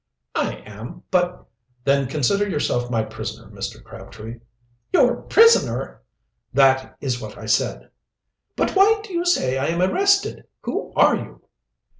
[0.33, 1.45] "I am; but"
[1.85, 3.83] "Then consider yourself my prisoner, Mr.
[3.83, 4.39] Crabtree."
[4.91, 6.01] "Your prisoner!"
[6.51, 7.91] "That is what I said."
[8.55, 10.45] "But why do you say I am arrested?
[10.63, 11.41] Who are you?"